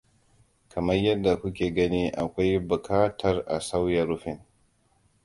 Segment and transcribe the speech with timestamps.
[0.71, 4.41] Kamar yadda ku ke gani akwai buƙatar a sauya rufin.